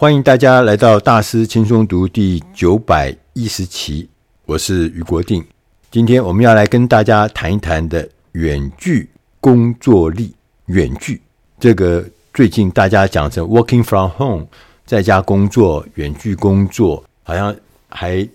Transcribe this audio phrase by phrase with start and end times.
[0.00, 4.08] 欢迎大家来到大师轻松读第九百一十期，
[4.46, 5.44] 我是于国定。
[5.90, 9.10] 今天我们要来跟大家谈一谈的远距
[9.40, 10.34] 工作力。
[10.68, 11.20] 远距
[11.58, 12.02] 这个
[12.32, 14.46] 最近大家讲成 working from home，
[14.86, 17.54] 在家工作、远距工作，好像
[17.90, 18.26] 还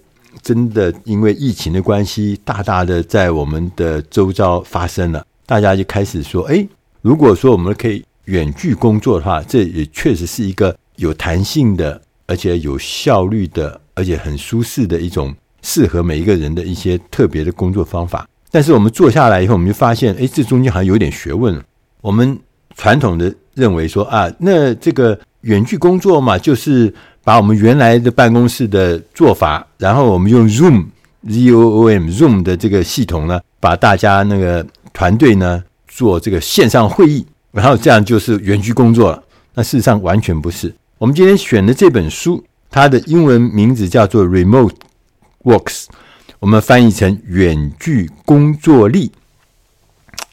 [0.44, 5.26] 真的因为疫情的关系，大大的在我们的周遭发生了。
[5.48, 6.68] 大家就开始说：“哎，
[7.02, 18.28] 如果说我们可以远距工作的话，这也确实是一个。”有弹性的，而且有效率的，而且很舒适的一种适合每一个人的一些特别的工作方法。
[18.52, 21.62] 但是我们做下来以后，我们就发现，哎，这中间好像有点学问。
[22.02, 22.40] 我们
[22.78, 30.86] 传统的认为说啊，那这个远距工作嘛，就是把我们原来的办公室的做法，然后我们用 Zoom、
[31.28, 39.24] Z O O M、Zoom 的这个系统呢，把大家那个团队呢做这个线上会议，然后这样就是远距工作了。
[39.54, 40.74] 那事实上完全不是。
[41.06, 44.74] 我们今天选的这本书，它的英文名字叫做《Remote
[45.44, 45.84] Works》，
[46.40, 49.12] 我们翻译成“远距工作力”。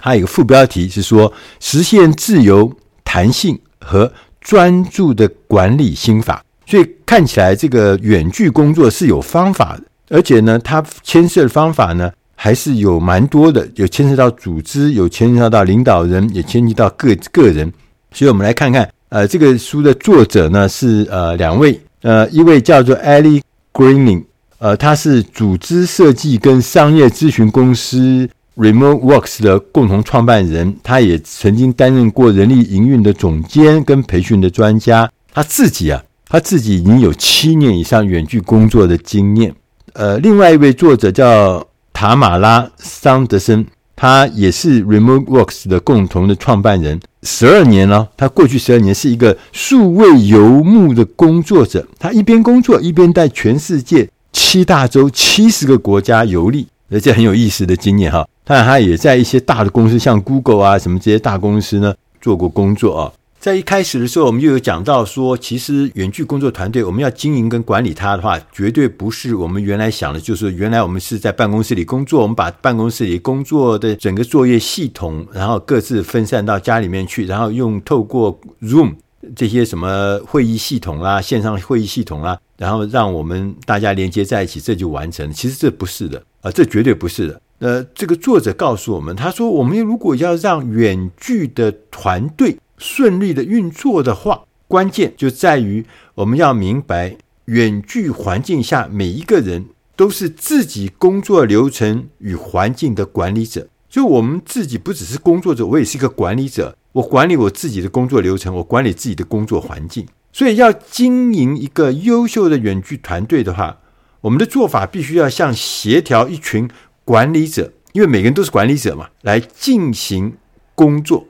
[0.01, 1.31] 它有一个副标题是说
[1.61, 2.75] ：“实现自由、
[3.05, 6.43] 弹性和专注的管理心法”。
[6.65, 17.71] 所以看起来，这个远距工作是有方法的，而且呢，它牵涉的方法呢，还是有蛮多的，有牵涉到组织，有牵涉到领导人，也牵涉到个个人。
[18.11, 18.91] 所以我们来看看。
[19.13, 24.25] 呃，这个书的作者呢是呃两位，呃，一位叫做 Ellie Greening，
[24.57, 35.11] 呃，他是组织设计跟商业咨询公司 Remote Works 的共同创办人，他也曾经担任过人力营运的总监跟培训的专家。
[35.35, 39.55] 他自己啊，他自己已经有七年以上远距工作的经验。
[39.93, 43.67] 呃，另外一位作者叫塔玛拉桑德森。
[44.03, 48.09] 他也是 Remote Works 的共同的创办人，十二年了。
[48.17, 58.27] 他过去十二年是一个数位游牧的工作者，他一边工作一边在全世界七大洲七十个国家游历，而且很有意思的经验哈。
[58.43, 63.13] 当然，他也在一些大的公司，像 Google 啊什么这些大公司呢做过工作啊。
[63.43, 78.95] 在一开始的时候，我们就有讲到说，其实远距工作团队，我们要经营跟管理它的话，绝对不是我们原来想的，就是原来我们是在办公室里工作，我们把办公室里工作的整个作业系统，然后各自分散到家里面去，然后用透过 Zoom
[79.35, 85.33] 这些什么会议系统啦、线上会议系统啦，然后让我们大家连接在一起，这就完成。
[85.33, 87.41] 其实这不是的啊，这绝对不是的。
[87.59, 103.69] 呃，这个作者告诉我们，他说，我们如果要让远距的团队顺利的运作的话，关键就在于我们要明白，远距环境下每一个人都是自己工作流程与环境的管理者。
[103.89, 106.77] 就我们自己不只是工作者，我也是一个管理者。
[106.93, 110.07] 我管理我自己的工作流程，我管理自己的工作环境。
[110.33, 113.79] 所以要经营一个优秀的远距团队的话，
[114.23, 116.69] 我们的做法必须要像协调一群
[117.05, 120.35] 管理者，因为每个人都是管理者嘛，来进行
[120.75, 121.27] 工作。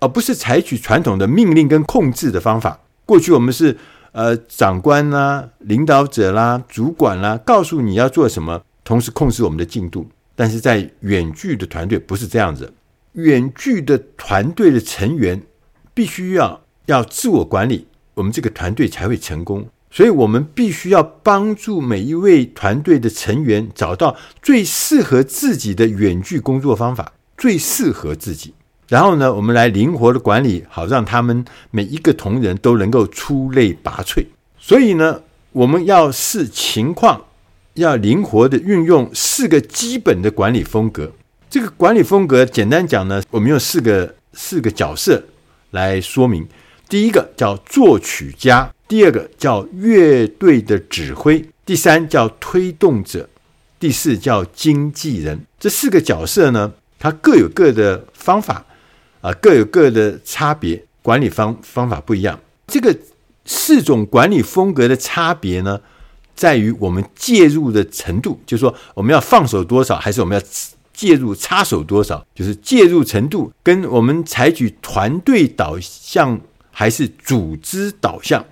[0.00, 2.80] 而不是采取传统的命令跟控制的方法。
[3.06, 3.76] 过去我们是
[4.12, 10.08] 呃长官啦、领导者啦、主管啦、告诉你要做什么，同时控制我们的进度。
[10.34, 12.72] 但是在远距的团队不是这样子，
[13.12, 15.42] 远距的团队的成员
[15.92, 19.68] 必须要要自我管理，我们这个团队才会成功。
[19.90, 28.54] 所以我们必须要帮助每一位团队的成员找到最适合自己的远距工作方法，最适合自己。
[28.90, 34.26] 然后呢，我们来灵活的管理，好让他们每一个同仁都能够出类拔萃。
[34.58, 37.26] 所以呢，我们要视情况，
[37.74, 41.12] 要灵活的运用四个基本的管理风格。
[41.48, 45.22] 这个管理风格简单讲呢，我们用四个四个角色
[45.70, 46.44] 来说明。
[46.88, 53.28] 第一个叫作曲家，第二个叫乐队的指挥，第三叫推动者，
[53.78, 55.46] 第四叫经纪人。
[55.60, 58.66] 这四个角色呢，它各有各的方法。
[59.20, 62.38] 啊，各有各的差别，管理方方法不一样。
[62.66, 62.96] 这个
[63.44, 65.80] 四种管理风格的差别呢，
[66.34, 70.46] 在于我们介入的程度，就是说我们要放手多少，还是我们要
[70.92, 76.40] 介入插手多少，就是介入程度跟我们采取团队导向
[76.70, 78.44] 还是组织导向。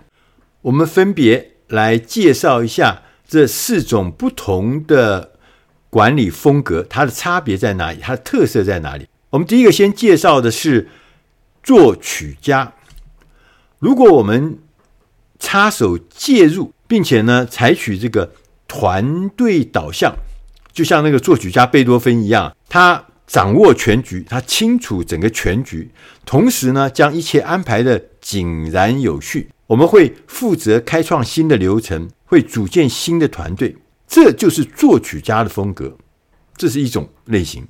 [0.62, 5.32] 我们分别来介绍一下这四种不同的
[5.90, 9.06] 管理风格，它的差别在哪里，它的特色在哪里。
[9.30, 10.88] 我们第一个先介绍的是
[11.62, 12.72] 作曲家。
[13.78, 14.58] 如果我们
[15.38, 18.32] 插手介入，并且呢采取这个
[18.66, 20.16] 团队导向，
[20.72, 25.90] 就像那个作曲家贝多芬一样，他掌握全局，他清楚整个全局，
[26.24, 29.50] 同时呢将一切安排得井然有序。
[29.66, 33.76] 我们会负责开创新的流程，会组建新的团队，
[34.06, 35.94] 这就是作曲家的风格。
[36.56, 37.66] 这是一种类型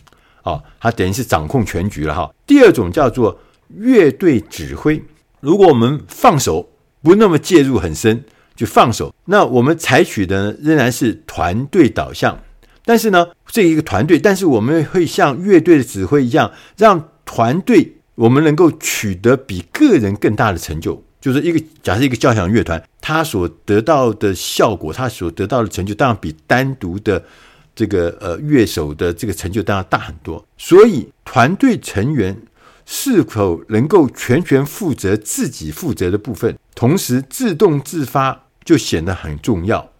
[0.49, 2.31] 啊，他等于是掌控全局了哈。
[2.47, 3.39] 第二种叫做
[3.77, 5.03] 乐队指挥。
[5.41, 6.71] 如果我们放手，
[7.03, 8.25] 不那么介入很深，
[8.57, 12.39] 就放手，那我们采取的仍然是团队导向。
[12.85, 21.05] 但是呢，这一个团队，但是我们会像乐队的指挥一样，让团队我们能够取得比个人更大的成就。
[21.21, 27.23] 就是一个假设一个交响乐团，他所得到的效果，他所得到的成就，当然比单独的
[27.79, 30.45] 这个呃乐手的这个成就当然大很多。
[30.57, 32.37] 所以团队成员
[32.85, 39.93] 是否能够全权负责自己负责的部分，同时自动自发，就显得很重要。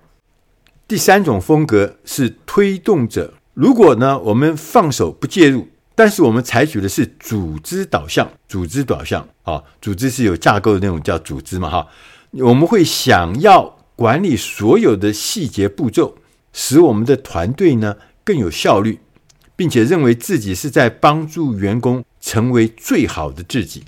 [0.89, 3.35] 第三种风格是推动者。
[3.55, 5.69] 如果呢，我们放手不介入。
[5.95, 11.89] 但是我们采取的是组织导向，组织导向啊，组织是有架构的那种叫组织嘛哈。
[12.31, 16.17] 我们会想要管理所有的细节步骤，
[16.61, 18.99] 使我们的团队呢更有效率，
[19.55, 23.85] 并且认为自己是在帮助员工成为最好的自己，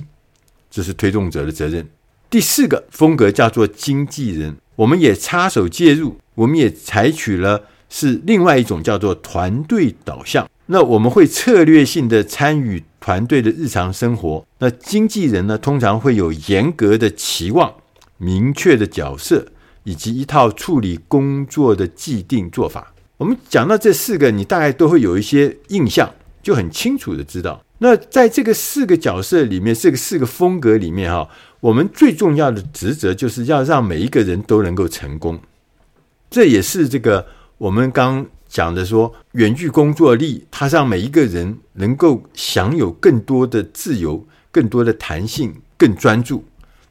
[0.71, 1.89] 这是推动者的责任。
[2.31, 10.49] 第四个风格叫做经纪人，我们也插手介入，我们也采取了是另外一种叫做团队导向。
[10.67, 14.47] 那我们会策略性的参与团队的日常生活。
[14.61, 17.75] 那经纪人呢，通常会有严格的期望、
[18.19, 19.49] 明确的角色，
[19.91, 22.95] 以及一套处理工作的既定做法。
[23.17, 26.09] 我们讲到这四个，你大概都会有一些印象，
[26.43, 27.61] 就很清楚的知道。
[27.79, 31.29] 那在这个四个角色里面，这个四个风格里面，哈，
[31.59, 35.41] 我们最重要的职责就是要让每一个人都能够成功。
[36.31, 37.27] 这也是这个
[37.59, 38.27] 我们刚。
[38.51, 46.43] 讲的说，远距工作力，它让每一个人能够享有更多的自由、更多的弹性、更专注，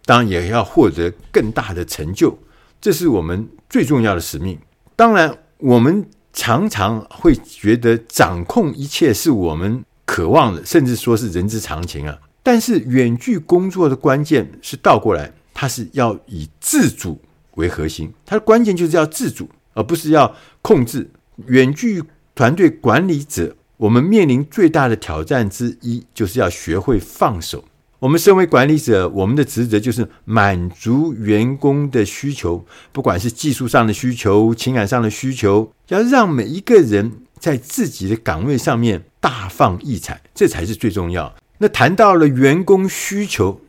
[0.05, 2.39] 当然也要获得更大的成就，
[2.81, 4.57] 这是我们最重要的使命。
[4.95, 12.17] 当然，我们常常会觉得掌控一切是我们渴望的，甚至说是人之常情啊。
[12.41, 17.21] 但是，远距工作的关键是倒过来，它是要以自主
[17.55, 21.09] 为核心，它的关键就是要自主，而不是要控制。
[21.47, 22.03] 远距
[22.33, 27.65] 团队管理者，我们面临最大的挑战之一，就是要学会放手。
[27.99, 41.35] 我们身为管理者，我们的职责就是满足员工的需求，不管是技术上的需求、情感上的需求，要让每一个人在自己的岗位上面大放异彩，这才是最重要。
[41.57, 43.59] 那谈到了员工需求，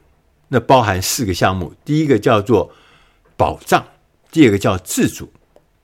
[0.48, 2.72] 那包含四个项目：第一个叫做
[3.36, 3.84] 保障，
[4.30, 5.32] 第二个叫自主，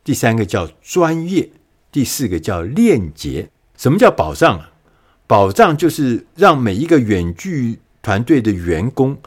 [0.04, 1.50] 第三个叫专业。
[1.92, 4.70] 第四个叫链接，什么叫保障啊？
[5.26, 9.18] 保障就是让每一个远距团队的员工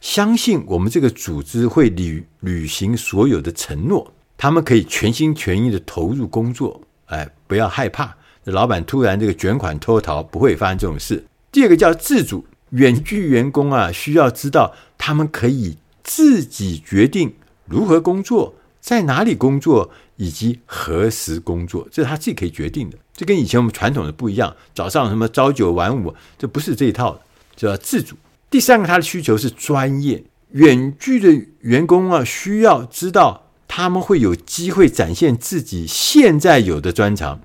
[0.00, 11.24] 相信我们这个组织会履履行所有的承诺，他们可以全心全意的投入工作，哎，不要害怕，老板突然这个卷款脱逃，不会发生这种事。
[11.52, 17.32] 第二个叫自主，远距员工啊，需要知道他们可以自己决定
[17.66, 19.92] 如何工作，在哪里工作。
[20.16, 22.98] 以及何时工作，这是他自己可以决定的。
[23.12, 27.20] 这跟以前我们传统的不一样，早上什么朝九晚五，这不是这一套的，
[27.56, 28.16] 叫自主。
[28.50, 30.22] 第三个，他的需求是专业。
[30.50, 37.40] 远距的员工啊，需要知道他们会有机会展现自己现在有的专长，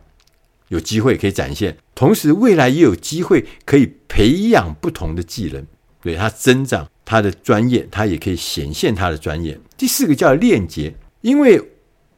[0.69, 5.65] 有机会可以展现，同时未来也有机会可以培养不同的技能，
[6.01, 9.59] 对他增长他的专业，他也可以显现他的专业。
[9.77, 11.71] 第四个叫链接，因为。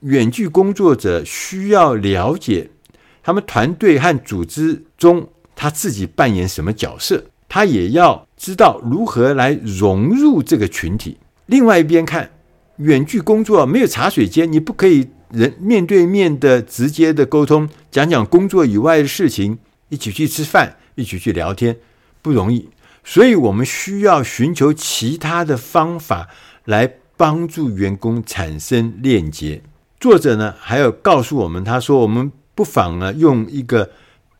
[0.03, 2.69] 远距工作者需要了解
[3.21, 5.27] 他们团队和组织中
[5.57, 11.17] 他自己扮演什么角色，他也要知道如何来融入这个群体。
[11.47, 12.29] 另外一边看，
[12.77, 19.57] 远距工作没有茶水间，你不可以人面对面的直接的沟通，讲讲工作以外的事情，
[19.89, 21.75] 一起去吃饭，一起去聊天，
[22.21, 22.69] 不容易。
[23.03, 26.29] 所以我们需要寻求其他的方法
[26.65, 29.61] 来帮助员工产生链接。
[29.99, 33.89] 作者呢，还有告诉我们，他说我们不妨呢用一个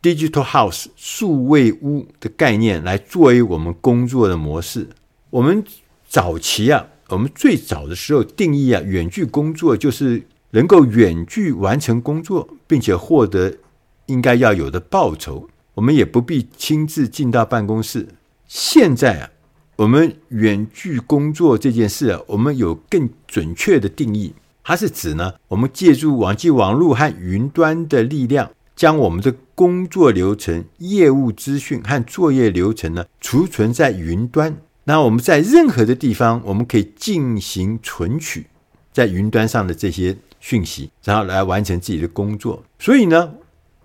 [0.01, 4.88] digital house 数位屋的概念来作为我们工作的模式。
[5.29, 5.63] 我们
[6.08, 13.58] 早期啊，我们最早的时候定义啊，远距工作就是能够远距完成工作，并且获得
[14.06, 15.50] 应该要有的报酬。
[15.75, 18.08] 我们也不必亲自进到办公室。
[18.48, 19.29] 现在啊，
[19.75, 24.34] 我们远距工作这件事啊，我们有更准确的定义。
[24.63, 34.56] 它是指呢，我们借助网际网络和云端的力量，将我们的工作流程、业务资讯和作业流程呢储存在云端。
[34.86, 38.46] 那我们在任何的地方，我们可以进行存取
[38.94, 42.63] 在云端上的这些讯息，然后来完成自己的工作。
[42.80, 43.34] 所以呢，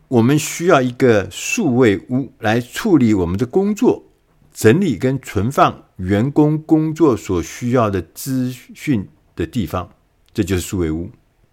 [0.06, 4.04] 我们需要一个数位屋来处理我们的工作，
[4.52, 9.90] 整理跟存放员工工作所需要的资讯的地方，
[10.32, 11.10] 这就是数位屋。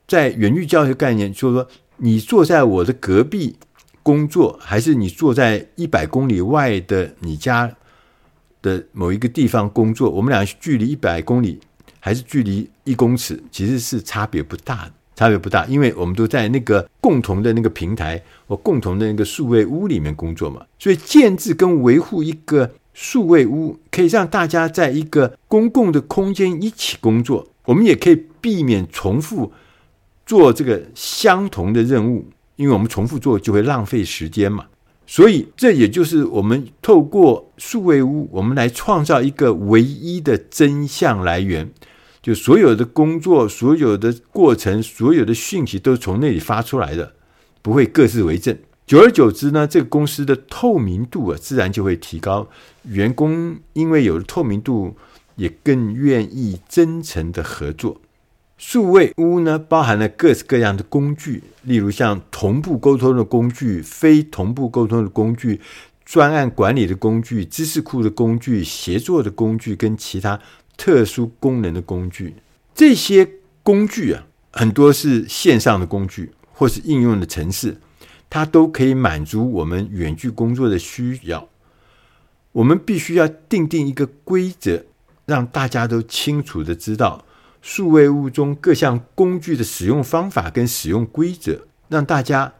[0.08, 3.56] 在远距教学概念，就是说，你坐在我的隔壁
[4.04, 7.72] 工作，还是你坐在一百公里外的你家
[8.62, 11.60] 的某一个地方工作，我们俩距离一百公里，
[12.00, 20.66] 还是距离一公尺，其实是差别不大的，差别不大，因为我们都在那个共同的那个平台或共同的那个数位屋里面工作嘛。
[20.80, 29.52] 所以建置跟维护一个数位屋，可以让大家在一个公共的空间一起工作，我们也可以避免重复
[30.26, 32.26] 做这个相同的任务。
[32.56, 34.66] 因为我们重复做就会浪费时间嘛，
[35.08, 41.72] 所以这也就是我们透过数位屋，我们来创造一个唯一的真相来源，
[42.22, 47.14] 就所有的工作、所有的过程、所有的讯息都是从那里发出来的，
[47.62, 48.58] 不会各自为政。
[48.86, 52.48] 久而久之呢，这个公司的透明度啊，自然就会提高。
[52.84, 54.96] 员工因为有了透明度，
[55.36, 58.02] 也更愿意真诚的合作。
[58.64, 65.60] 数位屋呢，包含了各式各样的工具，例如像同步沟通的工具、非同步沟通的工具、
[66.06, 70.40] 专案管理的工具、知识库的工具、协作的工具，跟其他
[70.78, 72.36] 特殊功能的工具。
[72.76, 73.28] 这些
[73.64, 77.78] 工具啊，很多是线上的工具，或是应用的程式，
[78.30, 81.50] 它都可以满足我们远距工作的需要。
[82.52, 84.86] 我们必须要订定一个规则，
[85.26, 87.26] 让大家都清楚地知道。
[87.62, 92.54] 数位物中各项工具的使用方法跟使用规则，让大家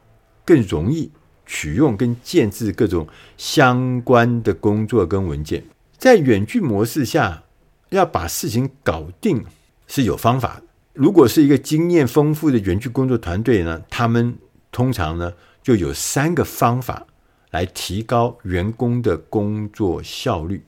[0.44, 1.10] 更容易
[1.44, 5.64] 取用跟建置各种相关的工作跟文件。
[5.98, 7.42] 在远距模式下，
[7.90, 9.44] 要把事情搞定
[9.88, 10.62] 是有方法的。
[10.94, 14.36] 如果是一个经验丰富的远距工作团队呢，他们
[14.70, 15.32] 通常呢
[15.62, 17.06] 就有三个方法
[17.50, 20.62] 来提高员工的工作效率。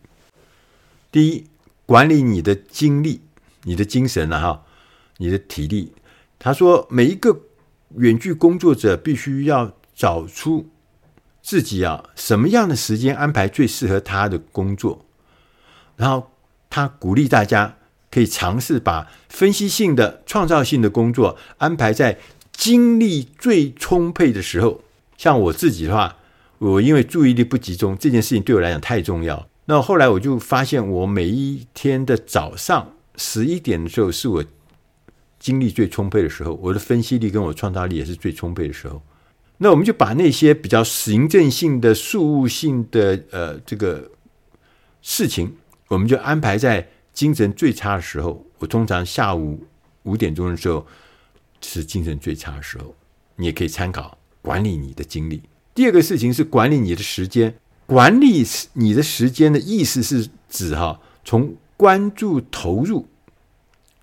[1.12, 1.44] 第一，
[1.86, 3.20] 管理你的精力。
[3.64, 4.62] 你的精神啊，哈，
[5.18, 5.92] 你的体力。
[6.38, 7.40] 他说，每一个
[7.97, 10.68] 远距工作者必须要找出
[11.42, 15.04] 自己啊什么样的时间安排最适合他的工作，
[15.97, 16.30] 然后
[16.68, 17.76] 他鼓励大家
[18.11, 22.18] 可以尝试把分析性的、创造性的工作安排在
[22.52, 24.83] 精力最充沛的时候。
[25.16, 26.16] 像我自己的话，
[26.59, 29.49] 我因为注意力不集中，这件事情对我来讲太重要。
[29.66, 32.93] 那后来我就发现，我每一天的早上。
[33.16, 34.44] 十一点的时候是我
[35.38, 39.02] 精力最充沛的时候，我的分析力跟我创造力也是最充沛的时候。
[39.59, 44.11] 那我们就把那些比较行政性的、事务性的呃这个
[45.00, 45.54] 事情，
[45.88, 48.44] 我们就安排在精神最差的时候。
[48.59, 49.64] 我通常下午
[50.04, 50.87] 五点钟的时候
[51.61, 52.94] 是精神最差的时候，
[53.37, 55.42] 你也可以参考管理你的精力。
[55.75, 57.54] 第二个事情是管理你的时间，
[57.87, 61.54] 管理你的时间的意思是指哈从。
[61.76, 63.08] 关注投入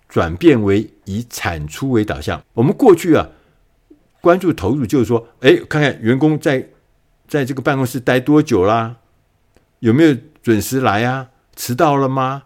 [0.08, 2.42] 转变为以产出为导向。
[2.52, 3.28] 我们过去啊，
[4.20, 6.68] 关注投入就是说，哎，看看员工在
[7.26, 8.96] 在这个办公室待多久啦，
[9.78, 11.30] 有没有准时来啊？
[11.56, 12.44] 迟到了吗？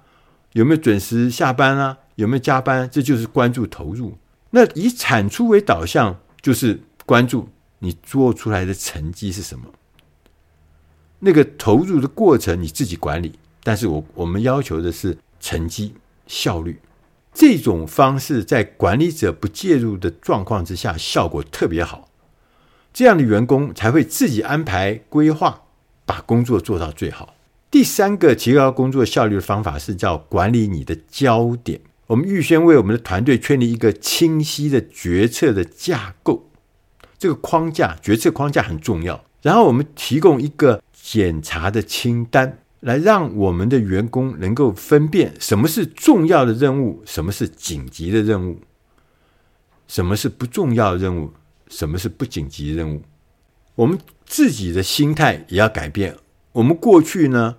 [0.53, 1.99] 有没有准时下班啊？
[2.15, 2.89] 有没有加班？
[2.91, 4.17] 这就是关注投入。
[4.51, 7.49] 那以产出为导向，就是关注
[7.81, 9.67] 你做出来的成绩是什么。
[11.19, 13.39] 那个投入的过程你自己管理。
[13.67, 15.93] 但是我我们要求的是成绩
[16.29, 16.79] 效率，
[17.35, 22.09] 这种方式在管理者不介入的状况之下，效果特别好。
[22.93, 25.63] 这样的员工才会自己安排规划，
[26.05, 27.35] 把工作做到最好。
[27.69, 31.81] 第三个提高工作效率的方法是叫管理你的焦点。
[32.07, 36.49] 我们预先为我们的团队确立一个清晰的决策的架构，
[37.19, 39.25] 这个框架决策框架很重要。
[39.43, 42.59] 然后我们提供一个检查的清单。
[42.81, 48.61] 来让我们的员工能够分辨什么是重要的任务，什么是紧急的任务，
[49.89, 51.33] 什么是不重要的任务，
[51.69, 53.03] 什么是不紧急的任务。
[53.75, 56.17] 我们自己的心态也要改变。
[56.53, 57.57] 我们过去呢，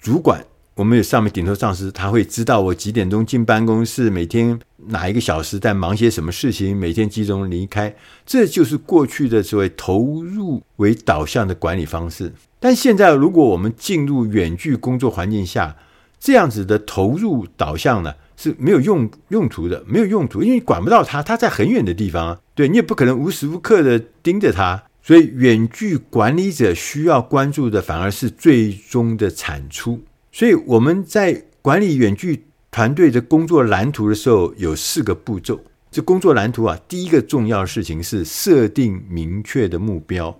[0.00, 0.44] 主管，
[0.74, 7.94] 我们有上面顶头上司，他会知道我几点钟进办公室，每天哪一个小时在忙些什么事情，每天几点钟离开。
[8.24, 12.32] 这就是过去的所谓投入为导向的管理方式。
[12.60, 15.76] 但现在，如果我们进入远距工作环境下，
[16.20, 29.98] 这样子的投入导向呢，是没有用用途的，没有用途，因为你管不到他，他在很远的地方啊，对，你也不可能无时无刻的盯着他，所以远距管理者需要关注的反而是最终的产出，
[30.30, 35.58] 所以我们在管理远距团队的工作蓝图的时候，有四个步骤。
[35.90, 40.38] 这工作蓝图啊，第一个重要的事情是设定明确的目标。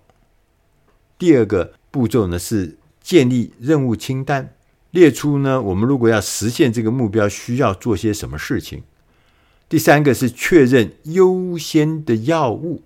[1.18, 4.54] 第二个步骤呢是建立任务清单，
[4.90, 8.82] 列出呢我们如果要实现这个目标需要做些什么事情。
[9.68, 12.82] 第三个是确认优先的要务。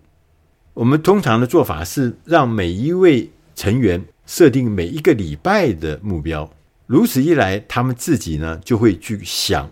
[0.74, 6.50] 我们通常的做法是让每一位成员设定每一个礼拜的目标，
[6.86, 9.70] 如此一来，他们自己呢就会去想。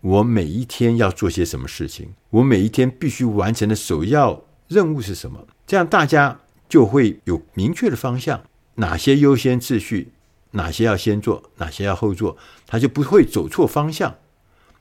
[0.00, 2.08] 我每一天要做些什么事情？
[2.30, 5.46] 我每一天必须完成的首要任务是什么？
[5.66, 6.40] 这样大家
[6.72, 8.44] 就会有明确的方向，
[8.76, 10.08] 哪些优先次序，
[10.52, 14.16] 哪些要先做，哪些要后做，他就不会走错方向。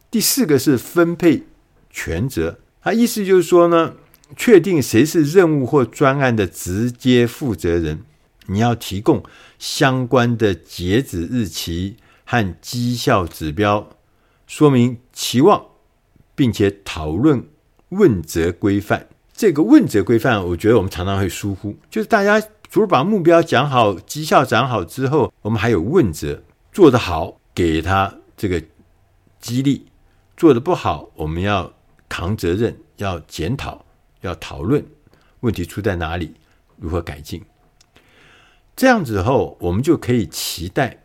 [0.10, 1.44] 第四个是分配
[1.90, 3.96] 权责，他意思就是说呢，
[4.38, 8.06] 确定谁是任务或专案的直接负责人，
[8.46, 9.22] 你要提供
[9.60, 13.90] 相关的截止日期和绩效指标。
[14.48, 15.66] 说明期望，
[16.36, 17.46] 并且讨论
[17.90, 19.08] 问责规范。
[19.42, 21.76] 这个问责规范，我觉得我们常常会疏忽。
[21.90, 26.44] 就是大家除了把目标讲好、绩效讲好之后，我们还有问责。
[26.72, 28.62] 做得好，给他这个
[29.40, 29.88] 激励；
[30.38, 31.74] 做得不好，我们要
[32.08, 33.84] 扛责任，要检讨，
[34.22, 34.86] 要讨论
[35.40, 36.36] 问题出在哪里，
[36.78, 37.42] 如何改进。
[38.76, 41.00] 这样子后，我们就可以期待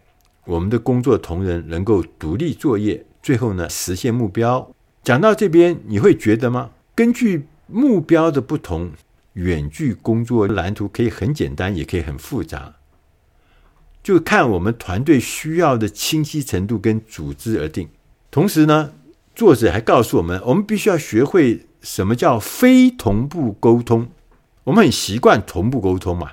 [0.44, 3.02] 我们的工作同仁能够独立作业。
[3.22, 4.70] 最后呢，实现目标。
[5.02, 6.72] 讲到这边，你会觉得吗？
[6.94, 8.92] 根据目标的不同，
[9.32, 12.76] 远距工作蓝图可以很简单，也可以很复杂，
[14.02, 17.88] 就看我们团队需要的清晰程度跟组织而定。
[18.30, 18.92] 同时呢，
[19.34, 24.08] 作者还告诉我们，我们必须要学会什么叫非同步沟通。
[24.64, 26.32] 我们很习惯同步沟通嘛，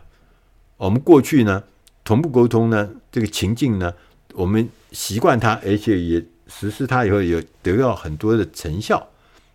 [0.77, 1.63] 我们过去呢，
[2.03, 3.93] 同步沟通呢，这个情境呢，
[4.33, 6.25] 我们习惯它，而且也。
[6.45, 9.07] 实施它以后有得到很多的成效，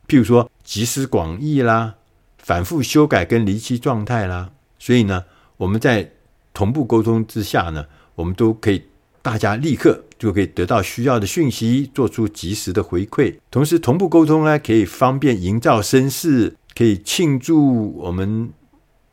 [0.08, 1.94] 譬如说集思广益啦，
[2.38, 5.24] 反复修改跟离期状态啦，所以呢，
[5.58, 6.10] 我们在
[6.52, 8.82] 同步沟通之下呢，我们都可以
[9.22, 13.38] 大家立刻就可以得到需要的讯息，做出及时的回馈。
[13.50, 18.50] 同时，同步沟通呢，可以方便营造声势，可以庆祝我们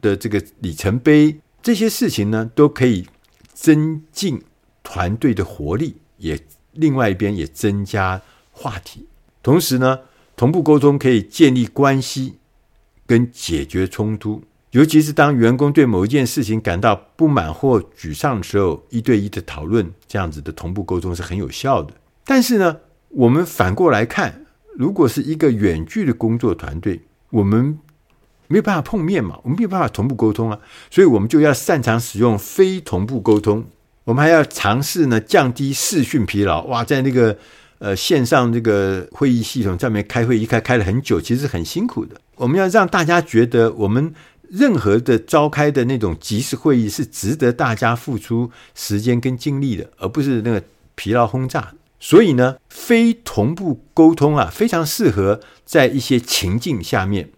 [0.02, 3.06] 的这个里程碑，这些事情呢，都可以
[3.54, 4.42] 增进
[4.82, 6.40] 团队的活力，也。
[6.78, 9.08] 另外一边也增加话题，
[9.42, 9.98] 同时呢，
[10.36, 12.36] 同步沟通可以建立关系
[13.06, 21.94] 跟解决冲突，尤其是当员工对某一件事情感到不满或沮丧的时候，一对一的讨论，这样子的同步沟通是很有效的。
[22.26, 22.78] 但是呢，
[23.10, 24.46] 我们反过来看，
[24.76, 27.80] 如果是一个远距的工作团队，我们
[28.48, 33.66] 没有办法碰面嘛，我们没有办法同步沟通啊，所以我们就要擅长使用非同步沟通。
[34.04, 36.64] 我们还要尝试呢，降低视讯疲劳。
[36.66, 37.38] 哇，在那个
[37.86, 42.20] 呃线上这个会议系统上面开会，一开开了很久，其实很辛苦的。
[42.36, 44.12] 我们要让大家觉得，我们
[44.50, 50.64] 任何的召开的那种即时会议是值得大家付出时间跟精力的，而不是那个
[50.96, 51.76] 疲劳轰炸。
[52.00, 57.30] 所以呢，非同步沟通啊，非常适合在一些情境下面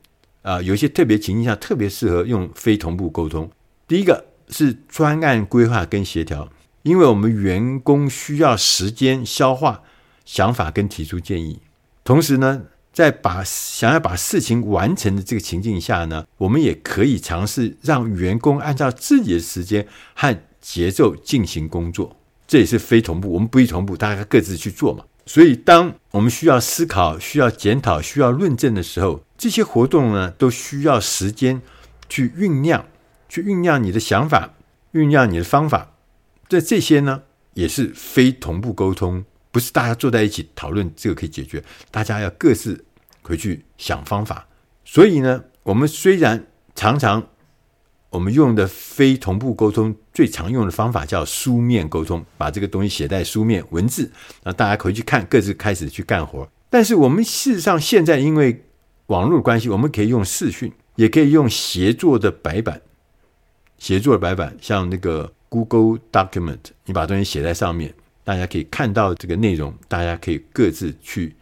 [0.44, 3.52] 啊、有一些特别情境下特别适合用非同步沟通。
[3.86, 6.50] 第一个是专案规划跟协调。
[6.84, 9.82] 因为我们员工需要时间消化
[10.28, 11.62] 想法跟提出建议，
[12.04, 22.18] 同时呢，在把想要把事情完成的这个情境下呢，我们也可以尝试让员工按照自己的时间和节奏进行工作。
[22.46, 25.06] 这也是非同步，我们不一同步，大家各自去做嘛。
[25.26, 31.62] 所以，当我们需要思考、需要检讨、需要论证的时候，这些活动呢，都需要时间
[32.10, 32.86] 去酝酿，
[33.30, 34.54] 去酝酿你的想法，
[34.94, 35.94] 酝酿你的方法。
[36.50, 39.26] 这这些呢，也是非同步沟通，
[39.58, 42.86] 不是大家坐在一起讨论这个可以解决，大家要各自
[43.24, 44.48] 回去想方法。
[44.86, 47.28] 所以呢，我们虽然常常
[48.12, 54.12] 我们用的非同步沟通最常用的方法叫书面沟通，把这个东西写在书面文字，
[54.43, 56.48] 那大家回去看，各自开始去干活。
[56.70, 58.63] 但是我们事实上现在因为
[59.08, 62.80] 网络关系，我们可以用视讯，也可以用协作的白板，
[63.80, 65.34] 协作的白板像那个。
[65.50, 67.93] Google Document，你把东西写在上面，
[68.28, 71.34] 大家可以看到这个内容，大家可以各自去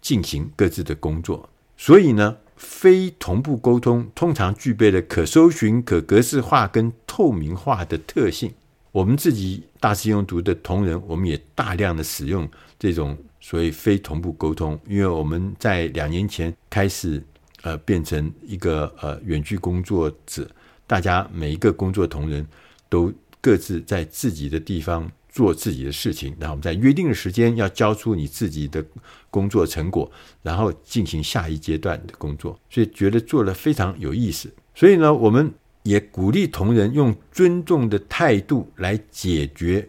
[0.00, 1.48] 进行各自的工作。
[1.76, 8.52] 所以呢，非同步沟通通常具备了可搜寻、可格式化跟透明化的特性。
[8.90, 17.22] 我们自己大师兄读的同仁，我们也大量的使用这种所谓非同步沟通，因为我们在两年前开始
[17.62, 20.50] 呃变成一个呃远距工作者，
[20.88, 22.44] 大家每一个工作同仁
[22.88, 23.14] 都。
[23.38, 28.82] 各自在自己的地方做自己的事情，然后我们在约定的时间要交出你自己的
[29.30, 30.10] 工作成果，
[30.42, 32.58] 然后进行下一阶段的工作。
[32.70, 34.50] 所以觉得做得非常有意思。
[34.74, 39.86] 所以呢，我们也鼓励同仁用尊重的态度来解决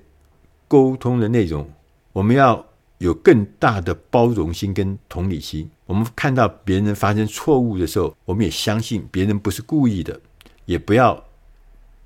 [0.67, 1.65] 沟通的内容。
[2.11, 2.65] 我们要
[2.97, 5.69] 有更大的包容心跟同理心。
[5.85, 10.19] 我们看到别人发生错误的时候，我们也相信别人不是故意的，
[10.65, 11.23] 也不要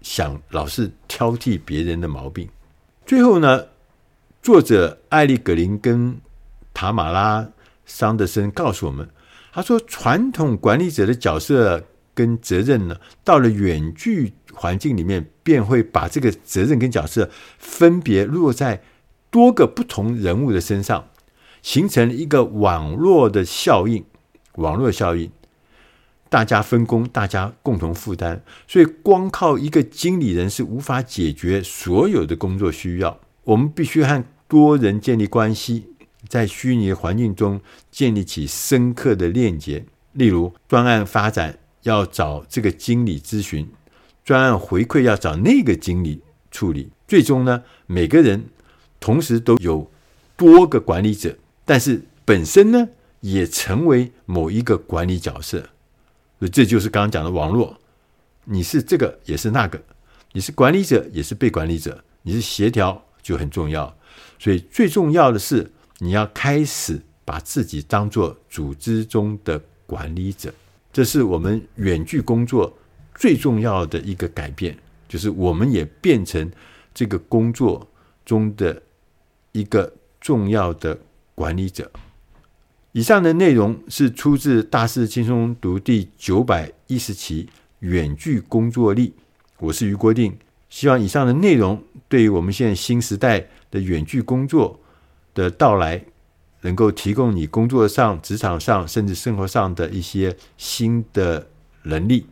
[0.03, 2.47] 想老是挑剔别人的毛病。
[3.11, 3.65] 最后呢，
[4.41, 6.21] 作者艾利格林跟
[6.73, 7.49] 塔玛拉
[7.85, 9.09] 桑德森告诉我们，
[9.51, 12.95] 他说，传统管理者的角色跟责任呢，
[13.25, 18.81] 到了远距环境里面，便会把这个责任跟角色分别落在
[19.29, 21.09] 多个不同人物的身上，
[21.61, 24.05] 形成一个网络的效应。
[24.55, 25.29] 网络效应，
[26.31, 33.19] 大家分工，大家共同负担，所以光靠一个经理人是无法解决所有的工作需要。
[33.43, 35.87] 我们必须和多人建立关系，
[36.29, 37.59] 在虚拟环境中
[37.91, 39.83] 建立起深刻的链接。
[40.13, 43.67] 例如，专案发展要找这个经理咨询，
[44.23, 46.89] 专案回馈要找那个经理处理。
[47.09, 48.45] 最终呢，每个人
[49.01, 49.91] 同时都有
[50.37, 52.87] 多个管理者，但是本身呢，
[53.19, 55.67] 也成为某一个管理角色。
[56.41, 57.77] 所以这就是刚刚讲的网络，
[58.45, 59.79] 你是这个也是那个，
[60.31, 63.95] 你是管理者也是被管理者，你是协调就很重要。
[64.39, 70.51] 所以最重要的是你要开始把自己当做组织中的管理者，
[70.91, 72.75] 这是我们远距工作
[73.13, 74.75] 最重要的一个改变，
[75.07, 76.51] 就是我们也变成
[76.91, 77.87] 这个工作
[78.25, 78.81] 中的
[79.51, 80.97] 一个重要的
[81.35, 81.91] 管理者。
[82.93, 87.45] 以上的内容是出自《大师轻松读》第九百一十期
[87.79, 89.09] 《远距工作力》，
[89.59, 90.37] 我是余国定。
[90.69, 94.77] 希望以上的内容对于我们现在新时代的远距工作
[95.33, 96.03] 的到来，
[96.61, 101.47] 能够提供你工作上、职场上甚至生活上的一些新的
[101.83, 102.25] 能力，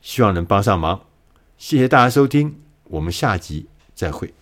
[0.00, 1.02] 希望能帮上忙。
[1.58, 4.32] 谢谢大家收听，我们下集再会。